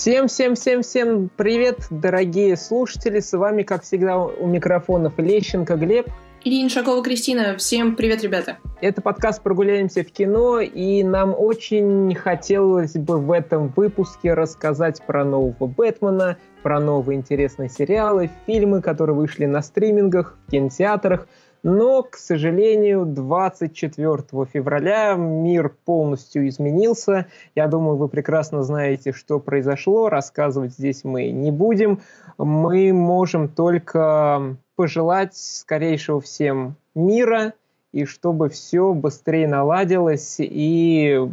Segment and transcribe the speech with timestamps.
[0.00, 3.18] Всем-всем-всем-всем привет, дорогие слушатели!
[3.18, 6.06] С вами, как всегда, у микрофонов Лещенко Глеб.
[6.44, 7.56] И Иншакова Кристина.
[7.56, 8.58] Всем привет, ребята!
[8.80, 15.24] Это подкаст «Прогуляемся в кино», и нам очень хотелось бы в этом выпуске рассказать про
[15.24, 21.26] нового Бэтмена, про новые интересные сериалы, фильмы, которые вышли на стримингах, в кинотеатрах–
[21.62, 24.22] но, к сожалению, 24
[24.52, 27.26] февраля мир полностью изменился.
[27.54, 30.08] Я думаю, вы прекрасно знаете, что произошло.
[30.08, 32.00] Рассказывать здесь мы не будем.
[32.36, 37.54] Мы можем только пожелать скорейшего всем мира
[37.92, 41.28] и чтобы все быстрее наладилось и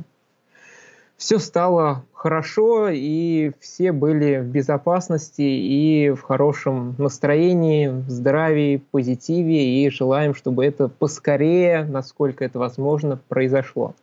[1.17, 9.83] все стало хорошо, и все были в безопасности и в хорошем настроении, в здравии, позитиве,
[9.85, 13.94] и желаем, чтобы это поскорее, насколько это возможно, произошло.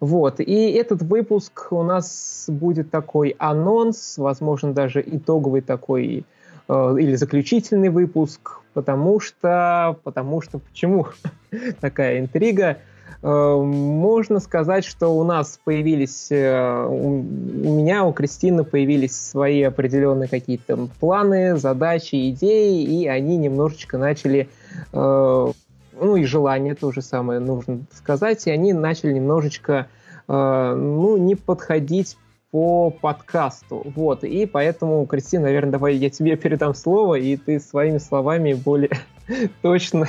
[0.00, 6.24] Вот, и этот выпуск у нас будет такой анонс, возможно, даже итоговый такой
[6.68, 11.06] э, или заключительный выпуск, потому что, потому что, почему
[11.80, 12.78] такая интрига?
[13.22, 20.28] Э, можно сказать, что у нас появились, э, у меня, у Кристины появились свои определенные
[20.28, 24.48] какие-то планы, задачи, идеи, и они немножечко начали,
[24.92, 25.52] э,
[26.00, 29.88] ну и желание то же самое нужно сказать, и они начали немножечко,
[30.26, 32.16] ну, не подходить
[32.50, 33.82] по подкасту.
[33.94, 38.90] Вот, и поэтому, Кристина, наверное, давай я тебе передам слово, и ты своими словами более
[39.62, 40.08] точно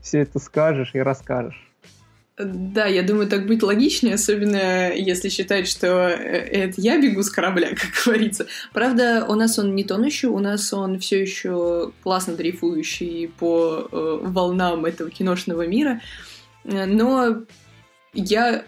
[0.00, 1.65] все это скажешь и расскажешь.
[2.38, 7.30] Да, я думаю, так быть логичнее, особенно если считать, что э, это я бегу с
[7.30, 8.46] корабля, как говорится.
[8.74, 14.18] Правда, у нас он не тонущий, у нас он все еще классно дрейфующий по э,
[14.22, 16.02] волнам этого киношного мира.
[16.64, 17.44] Но
[18.12, 18.64] я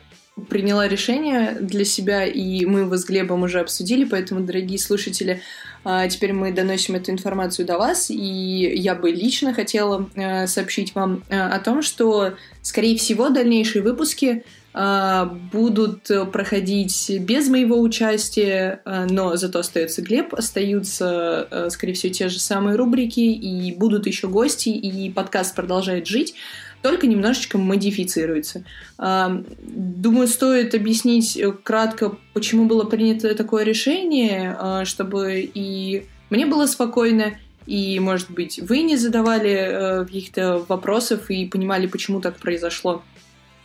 [0.48, 5.42] приняла решение для себя, и мы его с Глебом уже обсудили, поэтому, дорогие слушатели,
[5.84, 10.94] а, теперь мы доносим эту информацию до вас, и я бы лично хотела э, сообщить
[10.94, 14.44] вам э, о том, что, скорее всего, дальнейшие выпуски
[14.74, 22.38] э, будут проходить без моего участия, но зато остается Глеб, остаются, скорее всего, те же
[22.38, 26.34] самые рубрики, и будут еще гости, и подкаст продолжает жить
[26.82, 28.64] только немножечко модифицируется.
[28.98, 36.66] Думаю, стоит объяснить э, кратко, почему было принято такое решение, а, чтобы и мне было
[36.66, 37.34] спокойно,
[37.66, 43.02] и, может быть, вы не задавали э, каких-то вопросов и понимали, почему так произошло.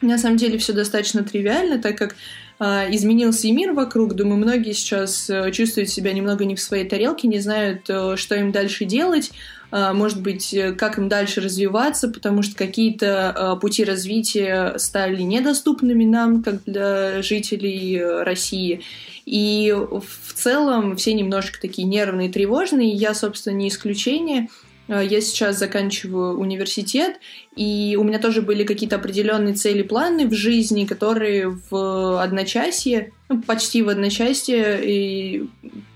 [0.02, 2.16] На самом деле все достаточно тривиально, так как
[2.60, 4.16] э, изменился и мир вокруг.
[4.16, 8.52] Думаю, многие сейчас э, чувствуют себя немного не в своей тарелке, не знают, что им
[8.52, 9.32] дальше делать.
[9.76, 15.24] А, может быть, э, как им дальше развиваться, потому что какие-то а, пути развития стали
[15.24, 18.82] недоступными нам, как для жителей э, России.
[19.26, 22.92] И в целом все немножко такие нервные, тревожные.
[22.92, 24.48] Я, собственно, не исключение.
[24.90, 27.16] Я сейчас заканчиваю университет,
[27.56, 33.42] и у меня тоже были какие-то определенные цели, планы в жизни, которые в одночасье, ну,
[33.42, 35.50] почти в одночасье, и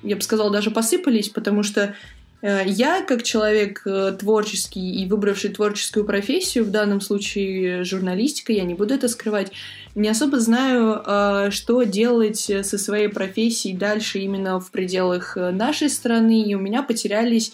[0.04, 2.17] я бы сказала, даже посыпались, потому что Э,
[2.66, 8.76] я, как человек э, творческий и выбравший творческую профессию, в данном случае журналистика, я не
[8.76, 9.52] буду это скрывать,
[9.96, 16.44] не особо знаю, э, что делать со своей профессией дальше именно в пределах нашей страны,
[16.44, 17.54] и у меня потерялись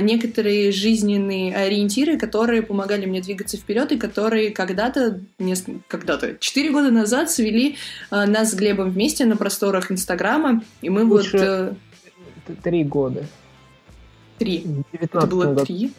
[0.00, 5.18] некоторые жизненные ориентиры, которые помогали мне двигаться вперед и которые когда-то,
[5.88, 7.74] когда-то, четыре года назад свели
[8.12, 11.74] нас с Глебом вместе на просторах Инстаграма, и мы Лучше
[12.46, 12.58] вот...
[12.62, 13.24] Три года.
[14.42, 14.66] Три.
[14.92, 15.92] Это было три?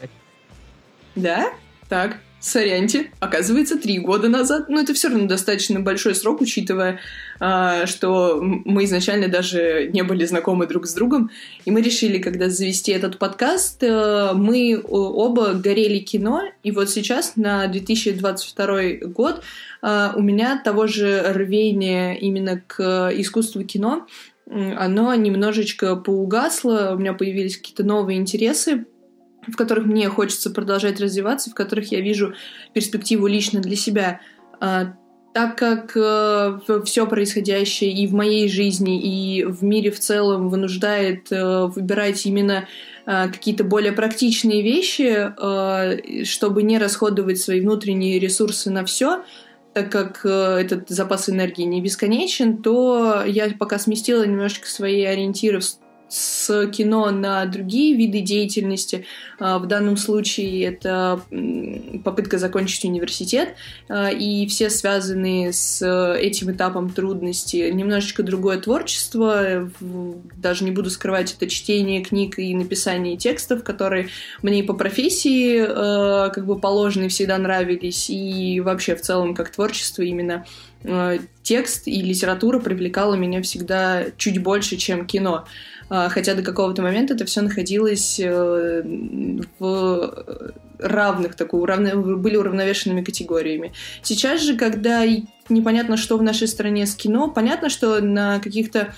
[1.16, 1.50] Да?
[1.88, 3.10] Так, соряньте.
[3.20, 4.68] Оказывается, три года назад.
[4.68, 7.00] Но это все равно достаточно большой срок, учитывая,
[7.40, 11.30] а, что мы изначально даже не были знакомы друг с другом.
[11.64, 16.42] И мы решили, когда завести этот подкаст, э, мы оба горели кино.
[16.62, 19.42] И вот сейчас, на 2022 год,
[19.80, 24.06] а, у меня того же рвения именно к искусству кино
[24.50, 28.86] оно немножечко поугасло, у меня появились какие-то новые интересы,
[29.46, 32.34] в которых мне хочется продолжать развиваться, в которых я вижу
[32.72, 34.20] перспективу лично для себя.
[34.60, 34.94] А,
[35.34, 41.32] так как э, все происходящее и в моей жизни, и в мире в целом вынуждает
[41.32, 42.68] э, выбирать именно
[43.04, 45.32] э, какие-то более практичные вещи,
[46.24, 49.24] чтобы не расходовать свои внутренние ресурсы на все,
[49.74, 55.60] так как э, этот запас энергии не бесконечен, то я пока сместила немножечко свои ориентиры
[56.14, 59.04] с кино на другие виды деятельности.
[59.40, 61.20] А, в данном случае это
[62.04, 63.56] попытка закончить университет,
[63.88, 65.84] а, и все связанные с
[66.16, 67.68] этим этапом трудности.
[67.72, 74.08] Немножечко другое творчество, даже не буду скрывать, это чтение книг и написание текстов, которые
[74.42, 80.02] мне по профессии а, как бы положены всегда нравились, и вообще в целом как творчество
[80.02, 80.44] именно
[81.42, 85.46] текст и литература привлекала меня всегда чуть больше, чем кино.
[85.96, 88.82] А, хотя до какого-то момента это все находилось э,
[89.60, 90.24] в
[90.80, 93.72] равных, такой, уравно, были уравновешенными категориями.
[94.02, 95.04] Сейчас же, когда
[95.48, 98.92] непонятно, что в нашей стране с кино, понятно, что на каких-то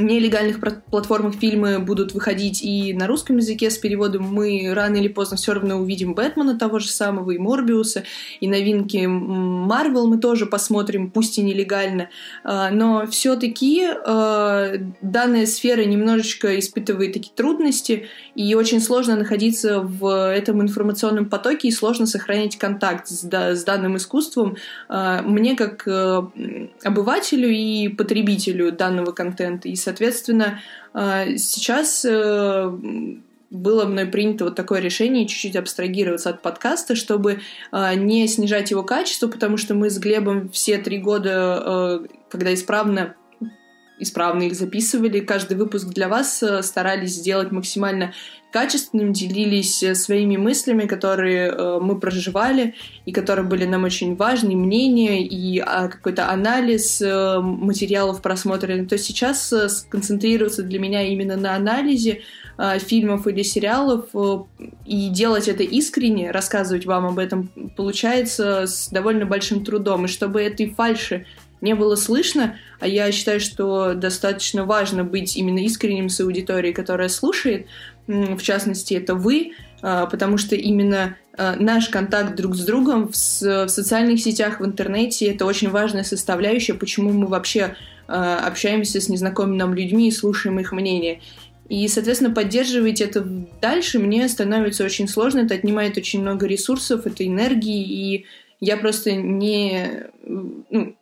[0.00, 0.60] нелегальных
[0.90, 4.24] платформах фильмы будут выходить и на русском языке с переводом.
[4.24, 8.04] Мы рано или поздно все равно увидим Бэтмена того же самого, и Морбиуса,
[8.40, 12.08] и новинки Марвел мы тоже посмотрим, пусть и нелегально.
[12.42, 20.32] А, но все-таки а, данная сфера немножечко испытывает такие трудности, и очень сложно находиться в
[20.32, 24.56] этом информационном потоке, и сложно сохранять контакт с, с данным искусством.
[24.88, 26.22] А, мне, как э,
[26.82, 30.60] обывателю и потребителю данного контента, и соответственно,
[30.94, 32.70] э, сейчас э,
[33.50, 37.40] было мной принято вот такое решение чуть-чуть абстрагироваться от подкаста, чтобы
[37.72, 42.00] э, не снижать его качество, потому что мы с Глебом все три года,
[42.30, 43.14] когда исправно
[43.98, 45.20] исправно их записывали.
[45.20, 48.12] Каждый выпуск для вас старались сделать максимально
[48.54, 52.74] качественным, делились э, своими мыслями, которые э, мы проживали
[53.04, 58.88] и которые были нам очень важны, мнения и а, какой-то анализ э, материалов просмотренных.
[58.88, 62.20] То сейчас э, сконцентрироваться для меня именно на анализе
[62.56, 64.38] э, фильмов или сериалов э,
[64.86, 70.04] и делать это искренне, рассказывать вам об этом, получается с довольно большим трудом.
[70.04, 71.26] И чтобы этой фальши
[71.64, 77.08] не было слышно, а я считаю, что достаточно важно быть именно искренним с аудиторией, которая
[77.08, 77.66] слушает,
[78.06, 79.52] в частности, это вы,
[79.82, 85.26] а, потому что именно а, наш контакт друг с другом в, социальных сетях, в интернете—
[85.32, 87.74] это очень важная составляющая, почему мы вообще
[88.06, 91.20] а, общаемся с незнакомыми нам людьми и слушаем их мнение.
[91.70, 93.26] И, соответственно, поддерживать это
[93.62, 98.26] дальше мне становится очень сложно, это отнимает очень много ресурсов, это энергии, и
[98.64, 100.08] я просто не...
[100.24, 100.96] Ну,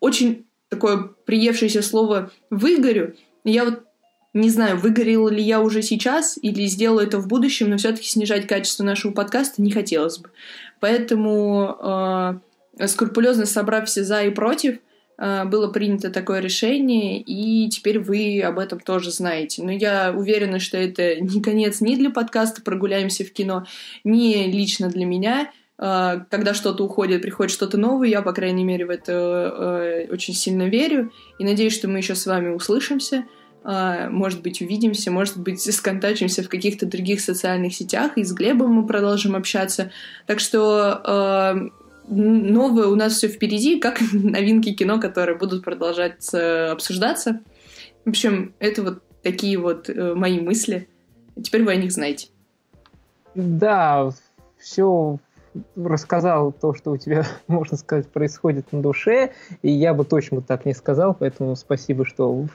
[0.00, 3.14] очень такое приевшееся слово «выгорю».
[3.44, 3.82] Я вот
[4.34, 8.46] не знаю, выгорела ли я уже сейчас или сделаю это в будущем, но все-таки снижать
[8.46, 10.30] качество нашего подкаста не хотелось бы.
[10.80, 12.40] Поэтому,
[12.78, 14.78] э, скрупулезно собрав все за и против,
[15.18, 19.62] э, было принято такое решение, и теперь вы об этом тоже знаете.
[19.62, 23.66] Но я уверена, что это не конец ни для подкаста «Прогуляемся в кино»,
[24.02, 25.50] ни лично для меня.
[25.82, 30.32] Э, когда что-то уходит, приходит что-то новое, я, по крайней мере, в это э, очень
[30.32, 33.24] сильно верю, и надеюсь, что мы еще с вами услышимся.
[33.64, 38.70] А, может быть, увидимся, может быть, сконтачимся в каких-то других социальных сетях, и с Глебом
[38.70, 39.90] мы продолжим общаться.
[40.26, 41.56] Так что а,
[42.06, 47.40] новое у нас все впереди, как новинки кино, которые будут продолжать обсуждаться.
[48.04, 50.88] В общем, это вот такие вот э, мои мысли.
[51.40, 52.28] Теперь вы о них знаете.
[53.34, 54.10] Да,
[54.58, 55.18] все
[55.76, 59.32] рассказал то, что у тебя, можно сказать, происходит на душе,
[59.62, 62.46] и я бы точно так не сказал, поэтому спасибо, что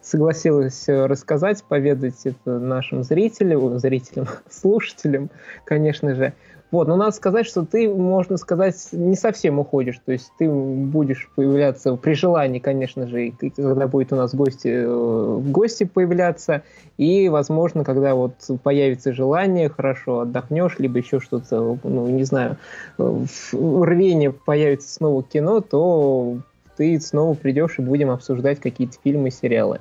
[0.00, 5.30] согласилась э, рассказать, поведать это нашим зрителям, зрителям, слушателям,
[5.64, 6.34] конечно же.
[6.72, 10.00] Вот, но надо сказать, что ты, можно сказать, не совсем уходишь.
[10.04, 15.38] То есть ты будешь появляться при желании, конечно же, когда будет у нас гости, э,
[15.44, 16.62] гости появляться.
[16.96, 22.56] И, возможно, когда вот появится желание, хорошо отдохнешь, либо еще что-то, ну, не знаю,
[22.98, 26.38] э, рвение появится снова кино, то
[26.78, 29.80] ты снова придешь и будем обсуждать какие-то фильмы, сериалы.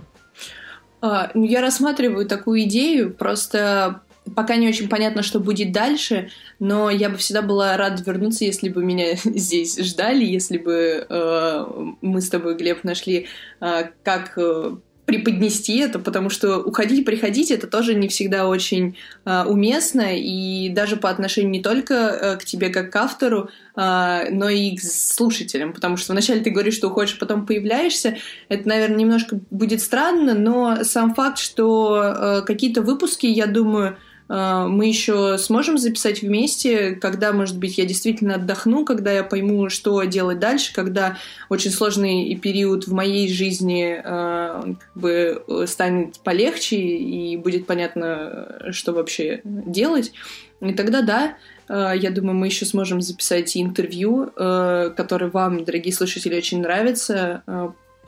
[1.00, 4.02] А, ну, я рассматриваю такую идею, просто
[4.36, 8.70] пока не очень понятно, что будет дальше, но я бы всегда была рада вернуться, если
[8.70, 11.66] бы меня здесь ждали, если бы э,
[12.02, 13.28] мы с тобой, Глеб, нашли,
[13.60, 14.76] э, как э,
[15.06, 20.96] преподнести это, потому что уходить, приходить это тоже не всегда очень э, уместно, и даже
[20.96, 25.74] по отношению не только э, к тебе как к автору, э, но и к слушателям,
[25.74, 30.84] потому что вначале ты говоришь, что уходишь, потом появляешься, это, наверное, немножко будет странно, но
[30.84, 33.98] сам факт, что э, какие-то выпуски, я думаю,
[34.32, 40.02] мы еще сможем записать вместе, когда, может быть, я действительно отдохну, когда я пойму, что
[40.04, 41.18] делать дальше, когда
[41.50, 48.94] очень сложный период в моей жизни а, как бы станет полегче и будет понятно, что
[48.94, 50.14] вообще делать.
[50.62, 56.62] И тогда да, я думаю, мы еще сможем записать интервью, которое вам, дорогие слушатели, очень
[56.62, 57.44] нравится,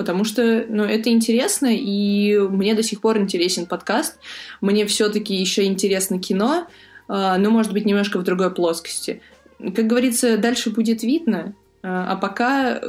[0.03, 4.19] потому что, ну, это интересно, и мне до сих пор интересен подкаст.
[4.60, 6.67] Мне все-таки еще интересно кино,
[7.07, 9.22] а, но, может быть, немножко в другой плоскости.
[9.60, 11.55] Как говорится, дальше будет видно.
[11.83, 12.81] А, а пока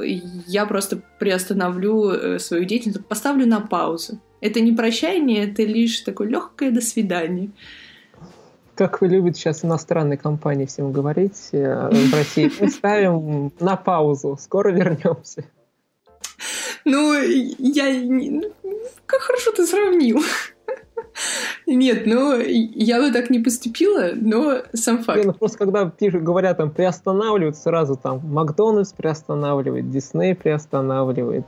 [0.49, 4.19] я просто приостановлю э, свою деятельность, поставлю на паузу.
[4.41, 7.51] Это не прощание, это лишь такое легкое до свидания.
[8.75, 14.37] Как вы любите сейчас иностранные компании всем говорить э, в России, мы ставим на паузу,
[14.41, 15.45] скоро вернемся.
[16.85, 17.93] Ну, я...
[17.93, 18.43] Ну,
[19.07, 20.23] как хорошо ты сравнил.
[21.67, 25.21] Нет, ну, я бы так не поступила, но сам факт.
[25.21, 31.47] Не, ну, просто когда пишут, говорят, там, приостанавливают, сразу там, Макдональдс приостанавливает, Дисней приостанавливает.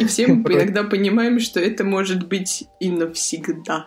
[0.00, 3.86] И все мы иногда понимаем, что это может быть и навсегда.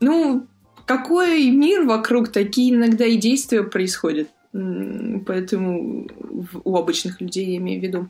[0.00, 0.46] Ну,
[0.86, 4.28] какой мир вокруг, такие иногда и действия происходят.
[4.52, 6.08] Поэтому
[6.64, 8.08] у обычных людей я имею в виду.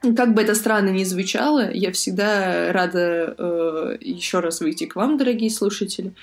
[0.00, 5.18] Как бы это странно ни звучало, я всегда рада э, еще раз выйти к вам,
[5.18, 6.14] дорогие слушатели.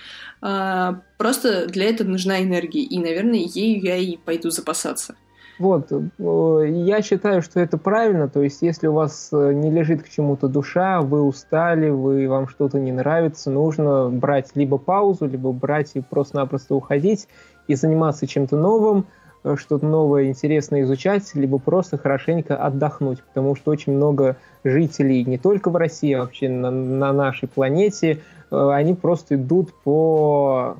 [0.41, 5.15] Э, просто для этого нужна энергия, и, наверное, ею я и пойду запасаться.
[5.60, 10.03] Вот, э, я считаю, что это правильно, то есть если у вас э, не лежит
[10.03, 15.51] к чему-то душа, вы устали, вы, вам что-то не нравится, нужно брать либо паузу, либо
[15.51, 17.27] брать и просто-напросто уходить
[17.67, 19.08] и заниматься чем-то новым,
[19.55, 25.69] что-то новое, интересное изучать, либо просто хорошенько отдохнуть, потому что очень много жителей не только
[25.69, 28.21] в России, а вообще на, на нашей планете,
[28.51, 30.77] э, они просто идут по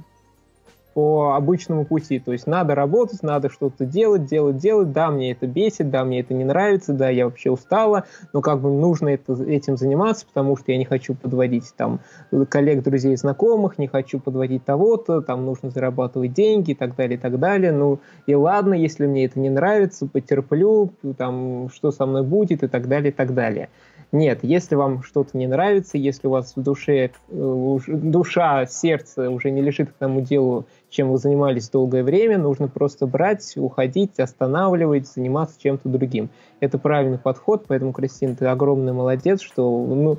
[0.96, 2.20] по обычному пути.
[2.20, 4.94] То есть надо работать, надо что-то делать, делать, делать.
[4.94, 8.62] Да, мне это бесит, да, мне это не нравится, да, я вообще устала, но как
[8.62, 12.00] бы нужно это, этим заниматься, потому что я не хочу подводить там
[12.48, 17.22] коллег, друзей, знакомых, не хочу подводить того-то, там нужно зарабатывать деньги и так далее, и
[17.22, 17.74] так далее.
[17.74, 22.68] Ну и ладно, если мне это не нравится, потерплю, там, что со мной будет и
[22.70, 23.68] так далее, и так далее.
[24.15, 29.51] Нет, если вам что-то не нравится, если у вас в душе э, душа, сердце уже
[29.51, 35.10] не лежит к тому делу, чем вы занимались долгое время, нужно просто брать, уходить, останавливать,
[35.10, 36.29] заниматься чем-то другим.
[36.62, 40.17] Это правильный подход, поэтому, Кристина, ты огромный молодец, что ну,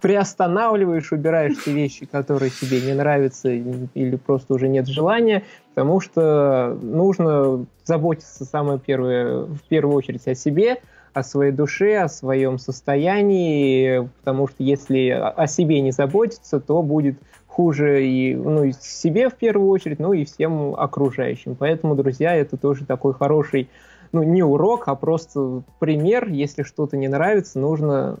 [0.00, 5.42] приостанавливаешь, убираешь те вещи, которые тебе не нравятся или просто уже нет желания,
[5.74, 10.78] потому что нужно заботиться самое первое, в первую очередь о себе,
[11.12, 17.18] о своей душе, о своем состоянии, потому что если о себе не заботиться, то будет
[17.46, 21.54] хуже и ну, и себе в первую очередь, ну и всем окружающим.
[21.54, 23.68] Поэтому, друзья, это тоже такой хороший,
[24.12, 26.28] ну не урок, а просто пример.
[26.28, 28.18] Если что-то не нравится, нужно,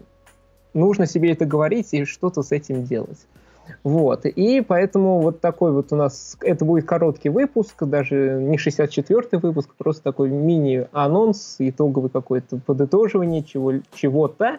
[0.74, 3.26] нужно себе это говорить и что-то с этим делать.
[3.84, 4.26] Вот.
[4.26, 9.70] И поэтому вот такой вот у нас, это будет короткий выпуск, даже не 64-й выпуск,
[9.76, 14.58] просто такой мини-анонс, итоговый какое-то подытоживание чего, чего-то.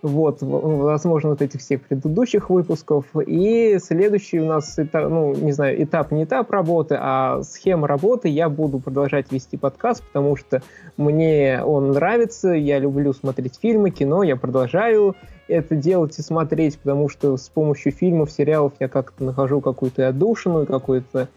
[0.00, 3.04] Вот, возможно, вот этих всех предыдущих выпусков.
[3.26, 8.28] И следующий у нас, ну, не знаю, этап не этап работы, а схема работы.
[8.28, 10.62] Я буду продолжать вести подкаст, потому что
[10.96, 15.16] мне он нравится, я люблю смотреть фильмы, кино, я продолжаю
[15.48, 20.66] это делать и смотреть, потому что с помощью фильмов, сериалов я как-то нахожу какую-то отдушину,
[20.66, 21.28] какое-то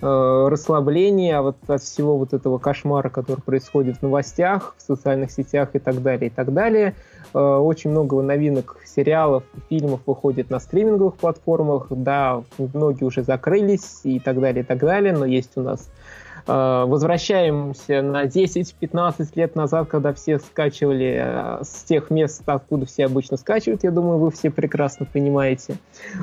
[0.00, 5.70] э, расслабление вот от всего вот этого кошмара, который происходит в новостях, в социальных сетях
[5.74, 6.94] и так далее, и так далее.
[7.34, 14.20] Э, очень много новинок сериалов, фильмов выходит на стриминговых платформах, да, многие уже закрылись и
[14.20, 15.90] так далее, и так далее, но есть у нас
[16.46, 23.36] возвращаемся на 10-15 лет назад, когда все скачивали э, с тех мест, откуда все обычно
[23.36, 25.76] скачивают, я думаю, вы все прекрасно понимаете.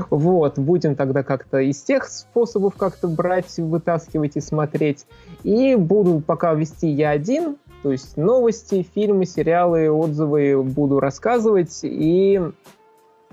[0.09, 5.05] Вот, будем тогда как-то из тех способов как-то брать, вытаскивать и смотреть.
[5.43, 12.41] И буду пока вести я один, то есть новости, фильмы, сериалы, отзывы буду рассказывать и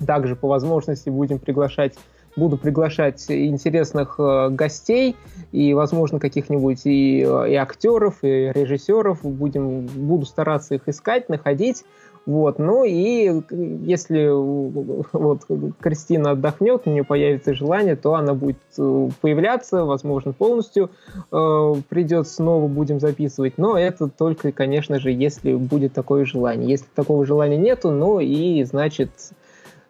[0.07, 1.95] также по возможности будем приглашать
[2.37, 5.17] буду приглашать интересных э, гостей
[5.53, 9.23] и, возможно, каких-нибудь и, э, и актеров, и режиссеров.
[9.23, 11.85] Будем, буду стараться их искать, находить.
[12.27, 13.43] Вот, ну и
[13.85, 15.43] если вот
[15.81, 20.91] Кристина отдохнет, у нее появится желание, то она будет э, появляться, возможно, полностью
[21.31, 23.59] э, придет снова, будем записывать.
[23.59, 26.71] Но это только, конечно же, если будет такое желание.
[26.71, 29.11] Если такого желания нету, ну и значит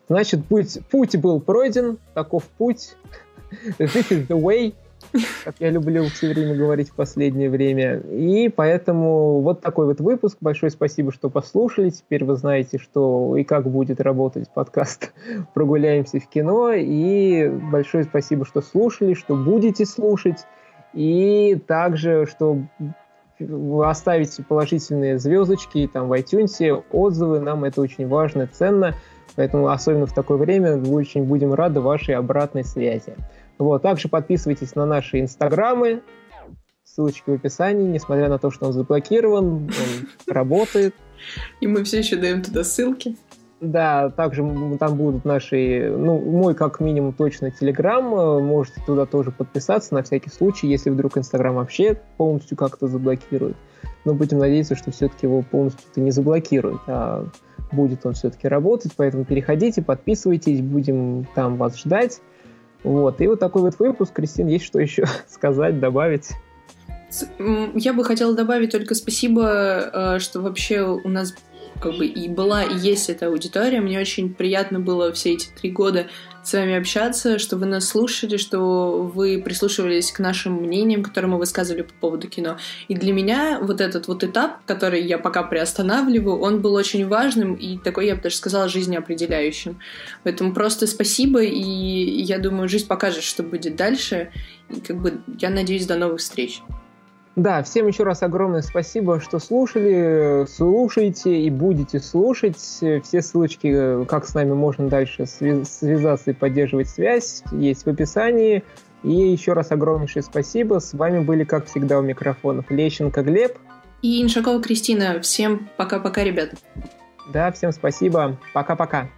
[0.08, 2.96] Значит, путь, путь был пройден, таков путь.
[3.78, 4.74] This is the way,
[5.44, 7.98] как я люблю все время говорить в последнее время.
[7.98, 10.38] И поэтому вот такой вот выпуск.
[10.40, 11.90] Большое спасибо, что послушали.
[11.90, 15.12] Теперь вы знаете, что и как будет работать подкаст
[15.54, 16.72] «Прогуляемся в кино».
[16.72, 20.44] И большое спасибо, что слушали, что будете слушать.
[20.92, 22.58] И также, что
[23.84, 28.94] оставить положительные звездочки там в iTunes, отзывы, нам это очень важно, ценно,
[29.36, 33.14] поэтому особенно в такое время мы очень будем рады вашей обратной связи.
[33.58, 36.02] Вот, также подписывайтесь на наши инстаграмы,
[36.84, 39.70] ссылочки в описании, несмотря на то, что он заблокирован, он
[40.26, 40.94] работает.
[41.60, 43.16] И мы все еще даем туда ссылки.
[43.60, 44.42] Да, также
[44.78, 50.02] там будут наши, ну, мой как минимум точно Телеграм, э, можете туда тоже подписаться на
[50.02, 53.56] всякий случай, если вдруг Инстаграм вообще полностью как-то заблокирует.
[54.04, 57.26] Но будем надеяться, что все-таки его полностью не заблокирует, а
[57.72, 62.20] будет он все-таки работать, поэтому переходите, подписывайтесь, будем там вас ждать.
[62.82, 64.12] Вот, и вот такой вот выпуск.
[64.12, 66.32] Кристин, есть что еще сказать, добавить?
[67.74, 71.34] Я бы хотела добавить только спасибо, э, что вообще у нас
[71.80, 73.80] как бы и была, и есть эта аудитория.
[73.80, 76.06] Мне очень приятно было все эти три года
[76.42, 81.38] с вами общаться, что вы нас слушали, что вы прислушивались к нашим мнениям, которые мы
[81.38, 82.58] высказывали по поводу кино.
[82.88, 87.54] И для меня вот этот вот этап, который я пока приостанавливаю, он был очень важным
[87.54, 89.78] и такой, я бы даже сказала, жизнеопределяющим.
[90.22, 94.30] Поэтому просто спасибо, и я думаю, жизнь покажет, что будет дальше.
[94.68, 96.60] И как бы я надеюсь, до новых встреч.
[97.36, 102.56] Да, всем еще раз огромное спасибо, что слушали, слушайте и будете слушать.
[102.56, 108.62] Все ссылочки, как с нами можно дальше связаться и поддерживать связь, есть в описании.
[109.02, 110.78] И еще раз огромнейшее спасибо.
[110.78, 113.58] С вами были, как всегда, у микрофонов Лещенко Глеб.
[114.00, 115.20] И Иншакова Кристина.
[115.20, 116.50] Всем пока-пока, ребят.
[117.32, 118.38] Да, всем спасибо.
[118.54, 119.10] Пока-пока.